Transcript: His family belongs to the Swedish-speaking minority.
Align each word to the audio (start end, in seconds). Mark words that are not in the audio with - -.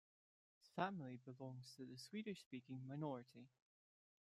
His 0.57 0.67
family 0.75 1.17
belongs 1.23 1.75
to 1.75 1.85
the 1.85 1.95
Swedish-speaking 1.95 2.87
minority. 2.87 3.51